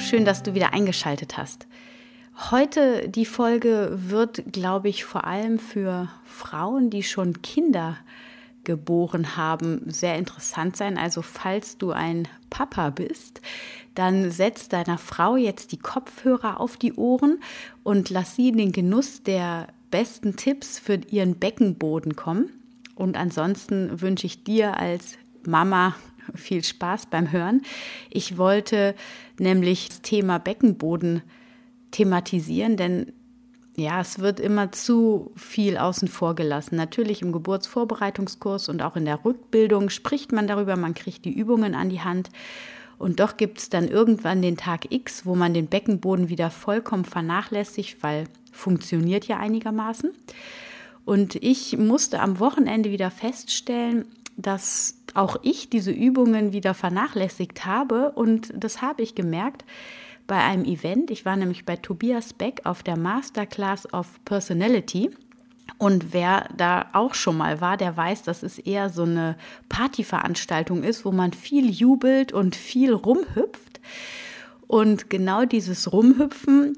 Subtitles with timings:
[0.00, 1.66] Schön, dass du wieder eingeschaltet hast.
[2.50, 7.98] Heute die Folge wird, glaube ich, vor allem für Frauen, die schon Kinder
[8.64, 10.96] geboren haben, sehr interessant sein.
[10.98, 13.40] Also falls du ein Papa bist,
[13.94, 17.38] dann setz deiner Frau jetzt die Kopfhörer auf die Ohren
[17.82, 22.50] und lass sie in den Genuss der besten Tipps für ihren Beckenboden kommen.
[22.94, 25.94] Und ansonsten wünsche ich dir als Mama
[26.34, 27.62] viel Spaß beim Hören.
[28.10, 28.94] Ich wollte
[29.38, 31.22] nämlich das Thema Beckenboden
[31.90, 33.12] thematisieren, denn
[33.76, 36.76] ja, es wird immer zu viel außen vor gelassen.
[36.76, 41.74] Natürlich im Geburtsvorbereitungskurs und auch in der Rückbildung spricht man darüber, man kriegt die Übungen
[41.74, 42.30] an die Hand.
[42.98, 47.06] Und doch gibt es dann irgendwann den Tag X, wo man den Beckenboden wieder vollkommen
[47.06, 50.10] vernachlässigt, weil funktioniert ja einigermaßen.
[51.06, 54.04] Und ich musste am Wochenende wieder feststellen,
[54.36, 58.12] dass auch ich diese Übungen wieder vernachlässigt habe.
[58.12, 59.64] Und das habe ich gemerkt
[60.26, 61.10] bei einem Event.
[61.10, 65.10] Ich war nämlich bei Tobias Beck auf der Masterclass of Personality.
[65.78, 69.36] Und wer da auch schon mal war, der weiß, dass es eher so eine
[69.68, 73.80] Partyveranstaltung ist, wo man viel jubelt und viel rumhüpft.
[74.66, 76.76] Und genau dieses Rumhüpfen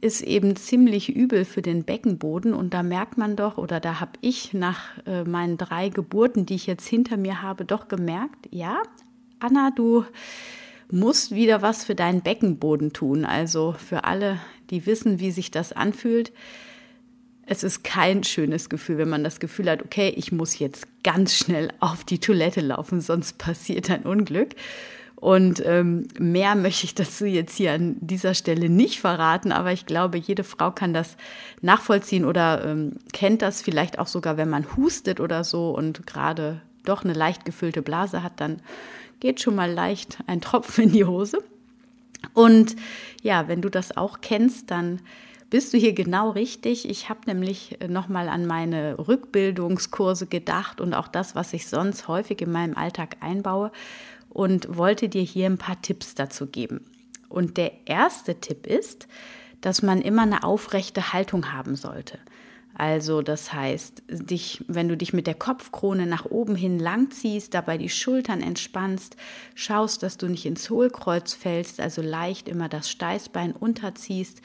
[0.00, 2.54] ist eben ziemlich übel für den Beckenboden.
[2.54, 6.54] Und da merkt man doch, oder da habe ich nach äh, meinen drei Geburten, die
[6.54, 8.82] ich jetzt hinter mir habe, doch gemerkt, ja,
[9.40, 10.04] Anna, du
[10.90, 13.24] musst wieder was für deinen Beckenboden tun.
[13.24, 14.38] Also für alle,
[14.70, 16.32] die wissen, wie sich das anfühlt.
[17.46, 21.34] Es ist kein schönes Gefühl, wenn man das Gefühl hat, okay, ich muss jetzt ganz
[21.34, 24.54] schnell auf die Toilette laufen, sonst passiert ein Unglück.
[25.20, 29.84] Und ähm, mehr möchte ich dazu jetzt hier an dieser Stelle nicht verraten, aber ich
[29.84, 31.18] glaube, jede Frau kann das
[31.60, 36.62] nachvollziehen oder ähm, kennt das vielleicht auch sogar, wenn man hustet oder so und gerade
[36.84, 38.62] doch eine leicht gefüllte Blase hat, dann
[39.20, 41.44] geht schon mal leicht ein Tropfen in die Hose.
[42.32, 42.76] Und
[43.22, 45.00] ja, wenn du das auch kennst, dann
[45.50, 46.88] bist du hier genau richtig.
[46.88, 52.40] Ich habe nämlich nochmal an meine Rückbildungskurse gedacht und auch das, was ich sonst häufig
[52.40, 53.70] in meinem Alltag einbaue
[54.30, 56.86] und wollte dir hier ein paar Tipps dazu geben.
[57.28, 59.06] Und der erste Tipp ist,
[59.60, 62.18] dass man immer eine aufrechte Haltung haben sollte.
[62.74, 67.76] Also das heißt, dich, wenn du dich mit der Kopfkrone nach oben hin langziehst, dabei
[67.76, 69.16] die Schultern entspannst,
[69.54, 74.40] schaust, dass du nicht ins Hohlkreuz fällst, also leicht immer das Steißbein unterziehst.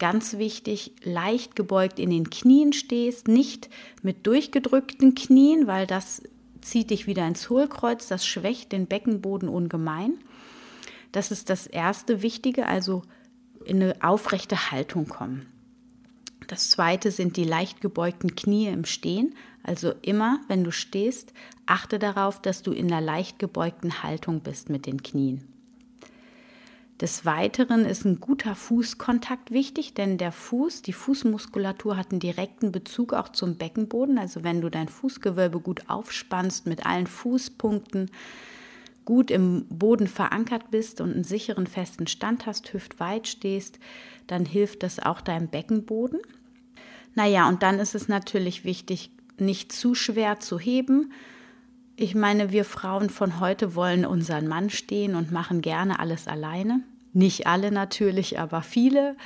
[0.00, 3.70] Ganz wichtig, leicht gebeugt in den Knien stehst, nicht
[4.02, 6.22] mit durchgedrückten Knien, weil das
[6.62, 10.14] zieht dich wieder ins Hohlkreuz, das schwächt den Beckenboden ungemein.
[11.12, 13.02] Das ist das erste Wichtige, also
[13.64, 15.46] in eine aufrechte Haltung kommen.
[16.48, 19.34] Das zweite sind die leicht gebeugten Knie im Stehen.
[19.62, 21.32] Also immer, wenn du stehst,
[21.66, 25.51] achte darauf, dass du in einer leicht gebeugten Haltung bist mit den Knien.
[27.00, 32.70] Des Weiteren ist ein guter Fußkontakt wichtig, denn der Fuß, die Fußmuskulatur hat einen direkten
[32.70, 34.18] Bezug auch zum Beckenboden.
[34.18, 38.10] Also wenn du dein Fußgewölbe gut aufspannst, mit allen Fußpunkten
[39.04, 43.80] gut im Boden verankert bist und einen sicheren, festen Stand hast, hüftweit stehst,
[44.28, 46.20] dann hilft das auch deinem Beckenboden.
[47.14, 51.12] Naja, und dann ist es natürlich wichtig, nicht zu schwer zu heben.
[51.96, 56.82] Ich meine, wir Frauen von heute wollen unseren Mann stehen und machen gerne alles alleine.
[57.12, 59.16] Nicht alle natürlich, aber viele.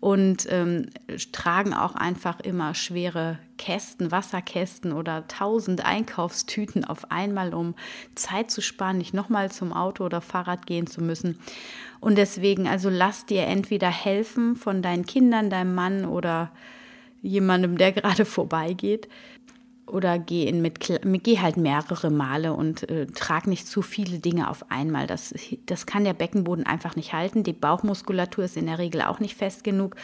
[0.00, 0.88] Und ähm,
[1.32, 7.74] tragen auch einfach immer schwere Kästen, Wasserkästen oder tausend Einkaufstüten auf einmal, um
[8.14, 11.38] Zeit zu sparen, nicht nochmal zum Auto oder Fahrrad gehen zu müssen.
[12.00, 16.50] Und deswegen, also lass dir entweder helfen von deinen Kindern, deinem Mann oder
[17.22, 19.08] jemandem, der gerade vorbeigeht
[19.86, 24.48] oder geh, in mit, geh halt mehrere Male und äh, trag nicht zu viele Dinge
[24.48, 25.06] auf einmal.
[25.06, 25.34] Das,
[25.66, 27.44] das kann der Beckenboden einfach nicht halten.
[27.44, 29.94] Die Bauchmuskulatur ist in der Regel auch nicht fest genug,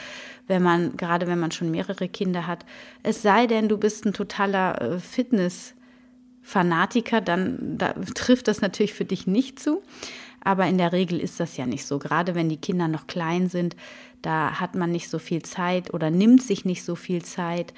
[0.47, 2.67] wenn man, gerade wenn man schon mehrere Kinder hat.
[3.03, 9.07] Es sei denn, du bist ein totaler äh, Fitness-Fanatiker, dann da trifft das natürlich für
[9.07, 9.83] dich nicht zu.
[10.43, 11.99] Aber in der Regel ist das ja nicht so.
[11.99, 13.77] Gerade wenn die Kinder noch klein sind,
[14.23, 17.75] da hat man nicht so viel Zeit oder nimmt sich nicht so viel Zeit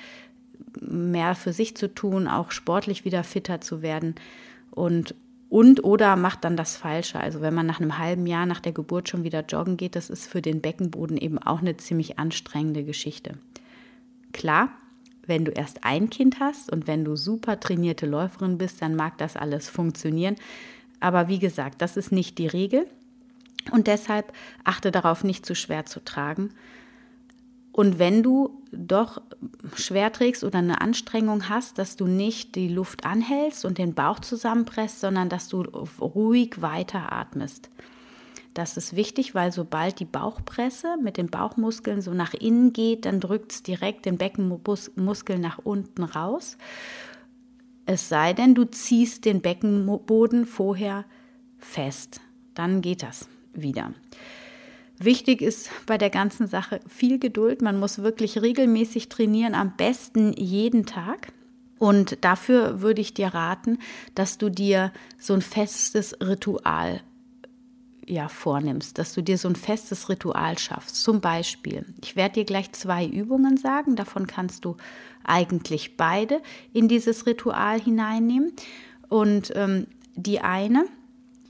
[0.80, 4.14] mehr für sich zu tun, auch sportlich wieder fitter zu werden.
[4.70, 5.14] Und
[5.52, 7.20] und oder macht dann das Falsche.
[7.20, 10.08] Also wenn man nach einem halben Jahr nach der Geburt schon wieder joggen geht, das
[10.08, 13.34] ist für den Beckenboden eben auch eine ziemlich anstrengende Geschichte.
[14.32, 14.70] Klar,
[15.26, 19.18] wenn du erst ein Kind hast und wenn du super trainierte Läuferin bist, dann mag
[19.18, 20.36] das alles funktionieren.
[21.00, 22.86] Aber wie gesagt, das ist nicht die Regel.
[23.70, 24.32] Und deshalb
[24.64, 26.54] achte darauf, nicht zu schwer zu tragen.
[27.72, 29.22] Und wenn du doch
[29.74, 34.20] schwer trägst oder eine Anstrengung hast, dass du nicht die Luft anhältst und den Bauch
[34.20, 37.70] zusammenpresst, sondern dass du ruhig weiteratmest.
[38.54, 43.20] Das ist wichtig, weil sobald die Bauchpresse mit den Bauchmuskeln so nach innen geht, dann
[43.20, 46.58] drückt es direkt den Beckenmuskel nach unten raus.
[47.86, 51.06] Es sei denn, du ziehst den Beckenboden vorher
[51.58, 52.20] fest.
[52.54, 53.94] Dann geht das wieder.
[55.04, 57.60] Wichtig ist bei der ganzen Sache viel Geduld.
[57.60, 61.32] Man muss wirklich regelmäßig trainieren, am besten jeden Tag.
[61.78, 63.78] Und dafür würde ich dir raten,
[64.14, 67.00] dass du dir so ein festes Ritual
[68.06, 71.02] ja, vornimmst, dass du dir so ein festes Ritual schaffst.
[71.02, 74.76] Zum Beispiel, ich werde dir gleich zwei Übungen sagen, davon kannst du
[75.24, 76.40] eigentlich beide
[76.72, 78.52] in dieses Ritual hineinnehmen.
[79.08, 80.84] Und ähm, die eine,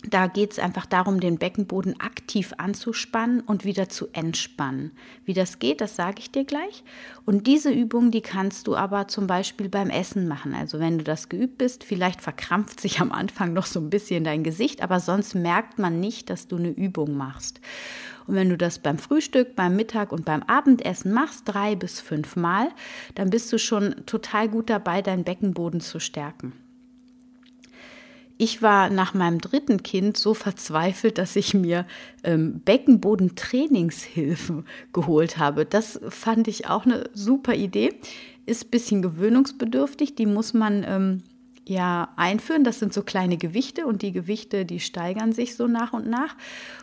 [0.09, 4.93] da geht es einfach darum, den Beckenboden aktiv anzuspannen und wieder zu entspannen.
[5.25, 6.83] Wie das geht, das sage ich dir gleich.
[7.25, 10.55] Und diese Übung, die kannst du aber zum Beispiel beim Essen machen.
[10.55, 14.25] Also wenn du das geübt bist, vielleicht verkrampft sich am Anfang noch so ein bisschen
[14.25, 17.61] dein Gesicht, aber sonst merkt man nicht, dass du eine Übung machst.
[18.27, 22.37] Und wenn du das beim Frühstück, beim Mittag und beim Abendessen machst, drei bis fünf
[22.37, 22.69] Mal,
[23.15, 26.53] dann bist du schon total gut dabei, deinen Beckenboden zu stärken.
[28.39, 31.87] Ich war nach meinem dritten Kind so verzweifelt, dass ich mir
[32.25, 35.65] ähm, Beckenbodentrainingshilfen geholt habe.
[35.65, 37.95] Das fand ich auch eine super Idee.
[38.47, 40.17] Ist ein bisschen gewöhnungsbedürftig.
[40.17, 41.23] Die muss man ähm,
[41.67, 42.65] ja einführen.
[42.65, 46.37] Das sind so kleine Gewichte und die Gewichte, die steigern sich so nach und nach.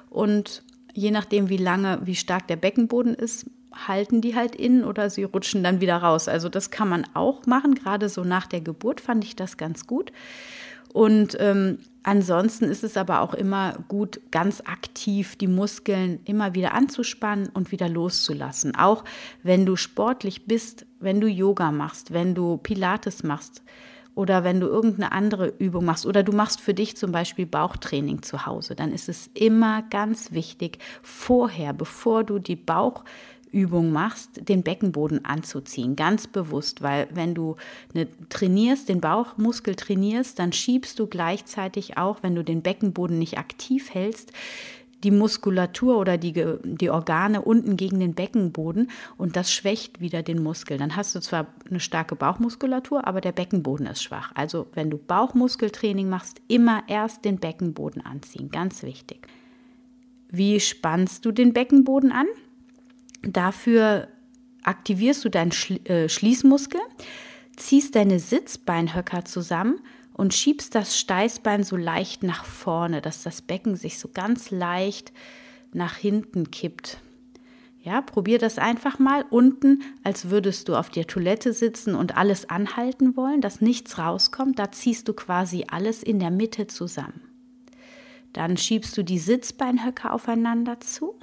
[0.10, 0.64] Und
[0.94, 3.48] je nachdem, wie lange, wie stark der Beckenboden ist,
[3.88, 6.28] halten die halt innen oder sie rutschen dann wieder raus.
[6.28, 7.76] Also das kann man auch machen.
[7.76, 10.12] Gerade so nach der Geburt fand ich das ganz gut.
[10.94, 16.74] Und ähm, ansonsten ist es aber auch immer gut, ganz aktiv die Muskeln immer wieder
[16.74, 18.76] anzuspannen und wieder loszulassen.
[18.76, 19.04] Auch
[19.44, 23.62] wenn du sportlich bist, wenn du Yoga machst, wenn du Pilates machst
[24.16, 28.22] oder wenn du irgendeine andere Übung machst oder du machst für dich zum Beispiel Bauchtraining
[28.24, 33.04] zu Hause, dann ist es immer ganz wichtig, vorher, bevor du die Bauch
[33.52, 37.56] Übung machst, den Beckenboden anzuziehen, ganz bewusst, weil wenn du
[37.94, 43.38] eine, trainierst, den Bauchmuskel trainierst, dann schiebst du gleichzeitig auch, wenn du den Beckenboden nicht
[43.38, 44.32] aktiv hältst,
[45.04, 50.44] die Muskulatur oder die, die Organe unten gegen den Beckenboden und das schwächt wieder den
[50.44, 50.78] Muskel.
[50.78, 54.32] Dann hast du zwar eine starke Bauchmuskulatur, aber der Beckenboden ist schwach.
[54.36, 59.28] Also wenn du Bauchmuskeltraining machst, immer erst den Beckenboden anziehen, ganz wichtig.
[60.30, 62.28] Wie spannst du den Beckenboden an?
[63.22, 64.08] Dafür
[64.64, 65.52] aktivierst du deinen
[65.86, 66.82] äh, Schließmuskel,
[67.56, 69.82] ziehst deine Sitzbeinhöcker zusammen
[70.14, 75.12] und schiebst das Steißbein so leicht nach vorne, dass das Becken sich so ganz leicht
[75.74, 77.00] nach hinten kippt.
[77.82, 82.50] Ja, probier das einfach mal unten, als würdest du auf der Toilette sitzen und alles
[82.50, 84.60] anhalten wollen, dass nichts rauskommt.
[84.60, 87.22] Da ziehst du quasi alles in der Mitte zusammen.
[88.34, 91.16] Dann schiebst du die Sitzbeinhöcker aufeinander zu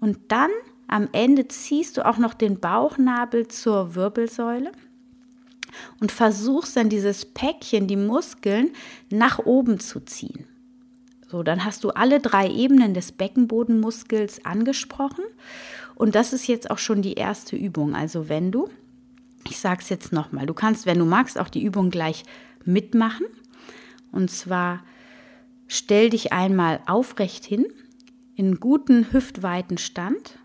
[0.00, 0.50] und dann
[0.88, 4.72] am Ende ziehst du auch noch den Bauchnabel zur Wirbelsäule
[6.00, 8.70] und versuchst dann dieses Päckchen, die Muskeln,
[9.08, 10.46] nach oben zu ziehen.
[11.28, 15.24] So, dann hast du alle drei Ebenen des Beckenbodenmuskels angesprochen.
[15.94, 17.94] Und das ist jetzt auch schon die erste Übung.
[17.94, 18.68] Also wenn du,
[19.48, 22.24] ich sage es jetzt nochmal, du kannst, wenn du magst, auch die Übung gleich
[22.64, 23.26] mitmachen.
[24.10, 24.82] Und zwar
[25.68, 27.66] stell dich einmal aufrecht hin
[28.40, 30.38] in guten hüftweiten Stand.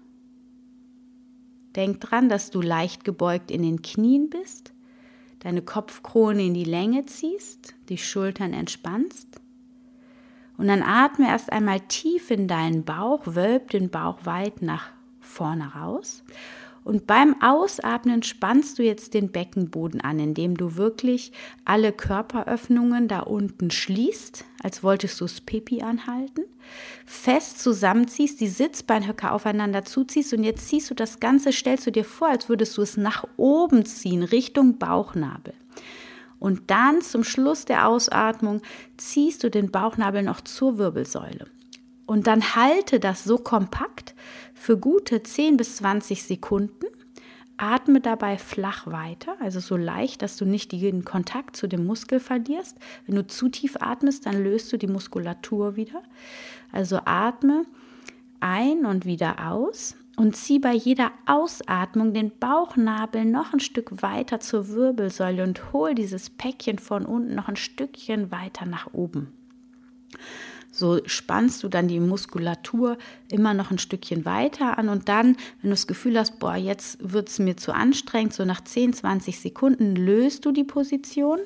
[1.78, 4.74] Denk dran, dass du leicht gebeugt in den Knien bist,
[5.40, 9.40] deine Kopfkrone in die Länge ziehst, die Schultern entspannst.
[10.58, 14.90] Und dann atme erst einmal tief in deinen Bauch, wölb den Bauch weit nach
[15.22, 16.25] vorne raus
[16.86, 21.32] und beim Ausatmen spannst du jetzt den Beckenboden an, indem du wirklich
[21.65, 26.44] alle Körperöffnungen da unten schließt, als wolltest du das Pipi anhalten,
[27.08, 32.06] fest zusammenziehst, die Sitzbeinhöcker aufeinander zuziehst und jetzt ziehst du das Ganze, stellst du dir
[32.06, 35.56] vor, als würdest du es nach oben ziehen, Richtung Bauchnabel.
[36.38, 38.62] Und dann zum Schluss der Ausatmung
[38.98, 41.48] ziehst du den Bauchnabel noch zur Wirbelsäule.
[42.06, 44.13] Und dann halte das so kompakt
[44.65, 46.88] für gute 10 bis 20 Sekunden.
[47.55, 52.19] Atme dabei flach weiter, also so leicht, dass du nicht den Kontakt zu dem Muskel
[52.19, 52.75] verlierst.
[53.05, 56.01] Wenn du zu tief atmest, dann löst du die Muskulatur wieder.
[56.72, 57.67] Also atme
[58.39, 64.39] ein und wieder aus und zieh bei jeder Ausatmung den Bauchnabel noch ein Stück weiter
[64.39, 69.31] zur Wirbelsäule und hol dieses Päckchen von unten noch ein Stückchen weiter nach oben.
[70.75, 72.98] So spannst du dann die Muskulatur
[73.29, 76.98] immer noch ein Stückchen weiter an und dann, wenn du das Gefühl hast, boah, jetzt
[77.00, 81.39] wird es mir zu anstrengend, so nach 10, 20 Sekunden löst du die Position,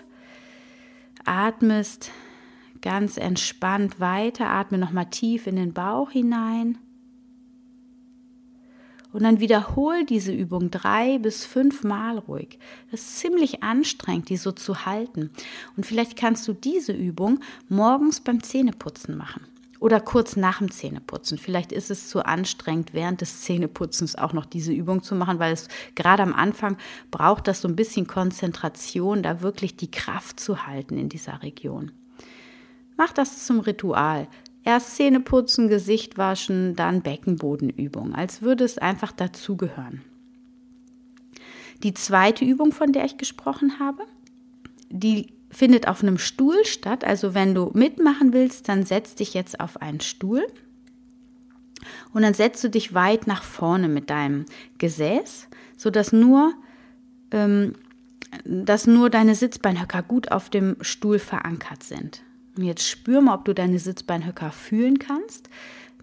[1.26, 2.10] atmest
[2.82, 6.80] ganz entspannt weiter, atme nochmal tief in den Bauch hinein
[9.12, 12.60] und dann wiederhol diese Übung drei bis fünf Mal ruhig.
[12.92, 15.32] Das ist ziemlich anstrengend, die so zu halten.
[15.76, 17.40] Und vielleicht kannst du diese Übung
[17.70, 19.46] morgens beim Zähneputzen machen.
[19.80, 21.38] Oder kurz nach dem Zähneputzen.
[21.38, 25.54] Vielleicht ist es zu anstrengend, während des Zähneputzens auch noch diese Übung zu machen, weil
[25.54, 26.78] es gerade am Anfang
[27.12, 31.94] braucht das so ein bisschen Konzentration, da wirklich die Kraft zu halten in dieser Region.
[32.98, 34.28] Mach das zum Ritual.
[34.70, 40.04] Erst Zähne putzen, Gesicht waschen, dann Beckenbodenübung, als würde es einfach dazugehören.
[41.82, 44.04] Die zweite Übung, von der ich gesprochen habe,
[44.92, 47.04] die findet auf einem Stuhl statt.
[47.04, 50.46] Also wenn du mitmachen willst, dann setz dich jetzt auf einen Stuhl
[52.14, 54.46] und dann setzt du dich weit nach vorne mit deinem
[54.78, 55.48] Gesäß,
[55.78, 56.54] sodass nur,
[57.32, 57.74] ähm,
[58.46, 62.22] dass nur deine Sitzbeinhöcker gut auf dem Stuhl verankert sind.
[62.60, 65.50] Und jetzt spür mal, ob du deine Sitzbeinhöcker fühlen kannst.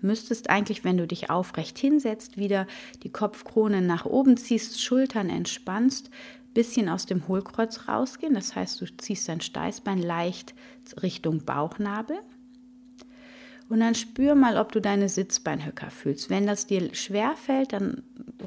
[0.01, 2.67] Müsstest eigentlich, wenn du dich aufrecht hinsetzt, wieder
[3.03, 6.09] die Kopfkrone nach oben ziehst, Schultern entspannst,
[6.55, 8.33] bisschen aus dem Hohlkreuz rausgehen.
[8.33, 10.55] Das heißt, du ziehst dein Steißbein leicht
[11.03, 12.17] Richtung Bauchnabel.
[13.69, 16.31] Und dann spür mal, ob du deine Sitzbeinhöcker fühlst.
[16.31, 18.03] Wenn das dir schwer fällt, dann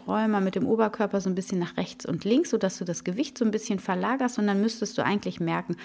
[0.07, 3.03] räum mal mit dem Oberkörper so ein bisschen nach rechts und links, sodass du das
[3.03, 5.75] Gewicht so ein bisschen verlagerst und dann müsstest du eigentlich merken,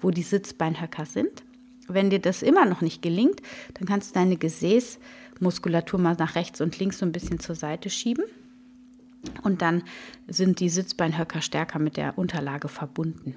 [0.00, 1.44] wo die Sitzbeinhöcker sind.
[1.88, 3.40] Wenn dir das immer noch nicht gelingt,
[3.74, 7.90] dann kannst du deine Gesäßmuskulatur mal nach rechts und links so ein bisschen zur Seite
[7.90, 8.24] schieben.
[9.42, 9.82] Und dann
[10.28, 13.34] sind die Sitzbeinhöcker stärker mit der Unterlage verbunden.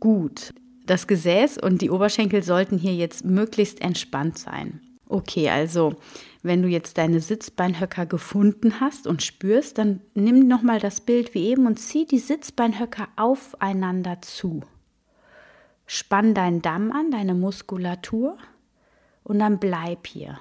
[0.00, 0.54] Gut,
[0.84, 4.80] das Gesäß und die Oberschenkel sollten hier jetzt möglichst entspannt sein.
[5.08, 5.96] Okay, also
[6.42, 11.46] wenn du jetzt deine Sitzbeinhöcker gefunden hast und spürst, dann nimm nochmal das Bild wie
[11.46, 14.62] eben und zieh die Sitzbeinhöcker aufeinander zu.
[15.86, 18.36] Spann deinen Damm an, deine Muskulatur
[19.22, 20.38] und dann bleib hier.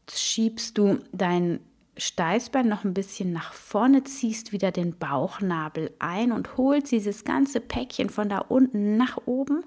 [0.00, 1.60] Jetzt schiebst du dein
[1.96, 7.60] Steißbein noch ein bisschen nach vorne, ziehst wieder den Bauchnabel ein und holst dieses ganze
[7.60, 9.64] Päckchen von da unten nach oben.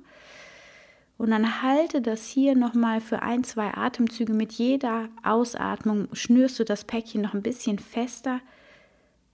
[1.18, 4.34] Und dann halte das hier nochmal für ein, zwei Atemzüge.
[4.34, 8.42] Mit jeder Ausatmung schnürst du das Päckchen noch ein bisschen fester.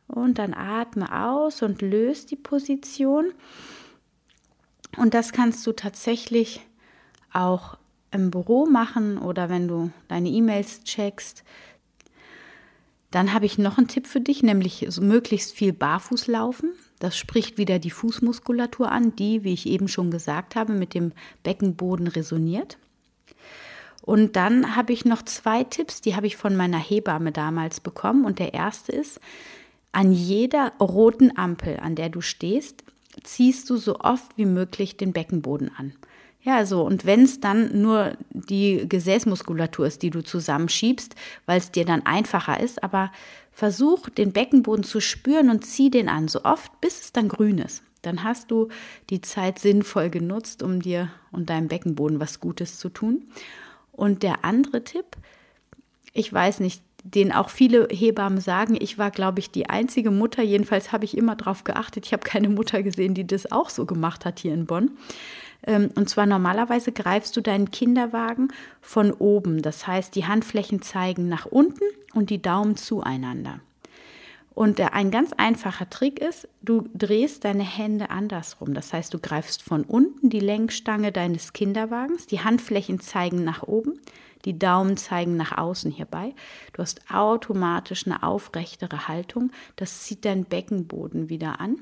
[0.07, 3.33] Und dann atme aus und löst die Position.
[4.97, 6.61] Und das kannst du tatsächlich
[7.31, 7.77] auch
[8.11, 11.43] im Büro machen oder wenn du deine E-Mails checkst.
[13.09, 16.71] Dann habe ich noch einen Tipp für dich, nämlich möglichst viel barfuß laufen.
[16.99, 21.11] Das spricht wieder die Fußmuskulatur an, die, wie ich eben schon gesagt habe, mit dem
[21.43, 22.77] Beckenboden resoniert.
[24.01, 28.25] Und dann habe ich noch zwei Tipps, die habe ich von meiner Hebamme damals bekommen.
[28.25, 29.19] Und der erste ist,
[29.91, 32.83] an jeder roten Ampel, an der du stehst,
[33.23, 35.93] ziehst du so oft wie möglich den Beckenboden an.
[36.43, 41.71] Ja, so, und wenn es dann nur die Gesäßmuskulatur ist, die du zusammenschiebst, weil es
[41.71, 43.11] dir dann einfacher ist, aber
[43.51, 47.59] versuch den Beckenboden zu spüren und zieh den an, so oft, bis es dann grün
[47.59, 47.83] ist.
[48.01, 48.69] Dann hast du
[49.11, 53.27] die Zeit sinnvoll genutzt, um dir und deinem Beckenboden was Gutes zu tun.
[53.91, 55.17] Und der andere Tipp,
[56.13, 58.77] ich weiß nicht, den auch viele Hebammen sagen.
[58.79, 62.05] Ich war, glaube ich, die einzige Mutter, jedenfalls habe ich immer darauf geachtet.
[62.05, 64.91] Ich habe keine Mutter gesehen, die das auch so gemacht hat hier in Bonn.
[65.65, 68.49] Ähm, und zwar normalerweise greifst du deinen Kinderwagen
[68.81, 69.61] von oben.
[69.61, 73.59] Das heißt, die Handflächen zeigen nach unten und die Daumen zueinander.
[74.53, 78.73] Und der, ein ganz einfacher Trick ist, du drehst deine Hände andersrum.
[78.73, 83.99] Das heißt, du greifst von unten die Lenkstange deines Kinderwagens, die Handflächen zeigen nach oben,
[84.45, 86.33] die Daumen zeigen nach außen hierbei.
[86.73, 89.51] Du hast automatisch eine aufrechtere Haltung.
[89.75, 91.77] Das zieht deinen Beckenboden wieder an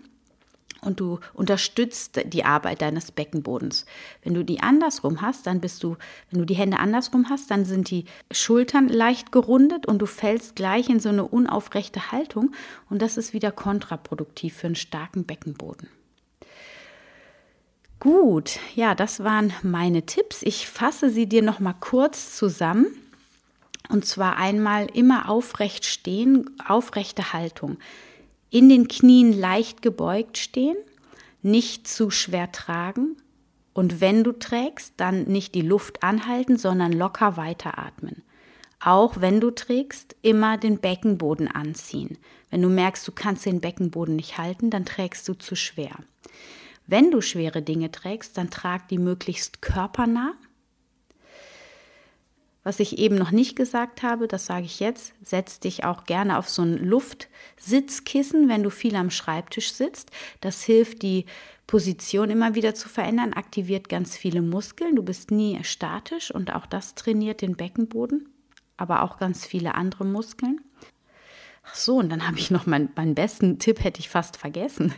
[0.82, 3.86] und du unterstützt die Arbeit deines Beckenbodens.
[4.24, 5.98] Wenn du die andersrum hast, dann bist du,
[6.30, 10.56] wenn du die Hände andersrum hast, dann sind die Schultern leicht gerundet und du fällst
[10.56, 12.54] gleich in so eine unaufrechte Haltung
[12.90, 15.90] und das ist wieder kontraproduktiv für einen starken Beckenboden.
[18.00, 20.42] Gut, ja, das waren meine Tipps.
[20.44, 22.88] Ich fasse sie dir noch mal kurz zusammen.
[23.90, 27.78] Und zwar einmal immer aufrecht stehen, aufrechte Haltung.
[28.50, 30.78] In den Knien leicht gebeugt stehen,
[31.42, 33.18] nicht zu schwer tragen.
[33.74, 38.24] Und wenn du trägst, dann nicht die Luft anhalten, sondern locker weiteratmen.
[38.80, 42.18] Auch wenn du trägst, immer den Beckenboden anziehen.
[42.50, 45.98] Wenn du merkst, du kannst den Beckenboden nicht halten, dann trägst du zu schwer.
[46.90, 50.34] Wenn du schwere Dinge trägst, dann trag die möglichst körpernah.
[52.64, 56.40] Was ich eben noch nicht gesagt habe, das sage ich jetzt, setz dich auch gerne
[56.40, 60.10] auf so ein Luftsitzkissen, wenn du viel am Schreibtisch sitzt.
[60.42, 61.26] Das hilft, die
[61.68, 64.96] Position immer wieder zu verändern, aktiviert ganz viele Muskeln.
[64.96, 68.30] Du bist nie statisch und auch das trainiert den Beckenboden,
[68.78, 70.60] aber auch ganz viele andere Muskeln.
[71.64, 74.92] Ach so, und dann habe ich noch meinen, meinen besten Tipp, hätte ich fast vergessen.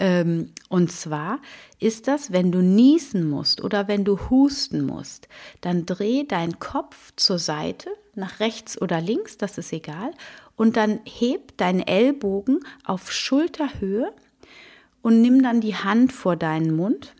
[0.00, 1.40] Ähm, und zwar
[1.80, 5.28] ist das, wenn du niesen musst oder wenn du husten musst,
[5.60, 10.12] dann dreh deinen Kopf zur Seite, nach rechts oder links, das ist egal,
[10.54, 14.12] und dann heb deinen Ellbogen auf Schulterhöhe
[15.02, 17.14] und nimm dann die Hand vor deinen Mund,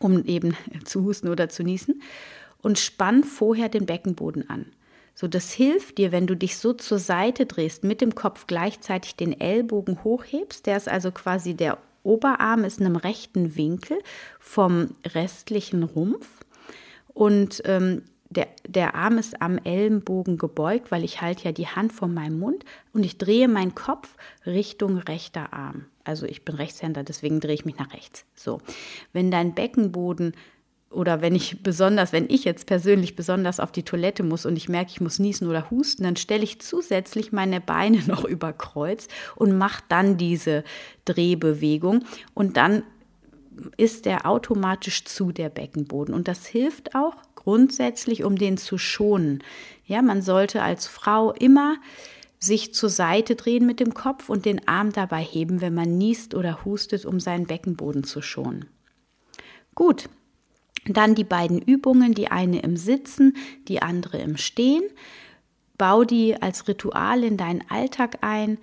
[0.00, 2.02] um eben zu husten oder zu niesen,
[2.60, 4.66] und spann vorher den Beckenboden an.
[5.20, 9.16] So, das hilft dir, wenn du dich so zur Seite drehst, mit dem Kopf gleichzeitig
[9.16, 10.64] den Ellbogen hochhebst.
[10.64, 13.98] Der ist also quasi der Oberarm ist in einem rechten Winkel
[14.38, 16.28] vom restlichen Rumpf
[17.14, 21.92] und ähm, der, der Arm ist am Ellenbogen gebeugt, weil ich halte ja die Hand
[21.92, 24.14] vor meinem Mund und ich drehe meinen Kopf
[24.46, 25.86] Richtung rechter Arm.
[26.04, 28.24] Also ich bin Rechtshänder, deswegen drehe ich mich nach rechts.
[28.36, 28.60] So,
[29.12, 30.34] wenn dein Beckenboden
[30.90, 34.68] oder wenn ich besonders, wenn ich jetzt persönlich besonders auf die Toilette muss und ich
[34.68, 39.08] merke, ich muss niesen oder husten, dann stelle ich zusätzlich meine Beine noch über Kreuz
[39.36, 40.64] und mache dann diese
[41.04, 42.04] Drehbewegung
[42.34, 42.82] und dann
[43.76, 49.42] ist der automatisch zu der Beckenboden und das hilft auch grundsätzlich, um den zu schonen.
[49.84, 51.76] Ja, man sollte als Frau immer
[52.38, 56.34] sich zur Seite drehen mit dem Kopf und den Arm dabei heben, wenn man niest
[56.34, 58.66] oder hustet, um seinen Beckenboden zu schonen.
[59.74, 60.08] Gut,
[60.86, 63.36] dann die beiden Übungen, die eine im Sitzen,
[63.68, 64.84] die andere im Stehen.
[65.76, 68.58] Bau die als Ritual in deinen Alltag ein.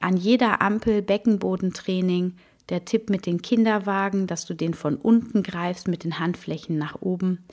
[0.00, 2.34] An jeder Ampel Beckenbodentraining.
[2.70, 7.00] Der Tipp mit den Kinderwagen, dass du den von unten greifst mit den Handflächen nach
[7.02, 7.44] oben.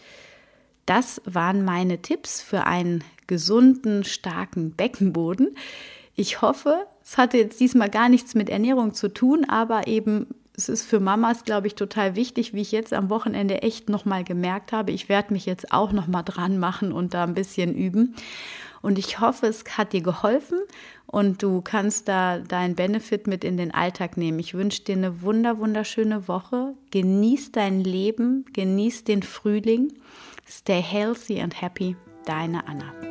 [0.85, 5.55] Das waren meine Tipps für einen gesunden, starken Beckenboden.
[6.15, 10.69] Ich hoffe, es hatte jetzt diesmal gar nichts mit Ernährung zu tun, aber eben es
[10.69, 14.71] ist für Mamas, glaube ich, total wichtig, wie ich jetzt am Wochenende echt nochmal gemerkt
[14.71, 14.91] habe.
[14.91, 18.15] Ich werde mich jetzt auch nochmal dran machen und da ein bisschen üben.
[18.81, 20.59] Und ich hoffe, es hat dir geholfen
[21.05, 24.39] und du kannst da deinen Benefit mit in den Alltag nehmen.
[24.39, 26.73] Ich wünsche dir eine wunder, wunderschöne Woche.
[26.89, 29.93] Genieß dein Leben, genieß den Frühling.
[30.49, 31.95] Stay healthy and happy.
[32.25, 33.10] Deine Anna.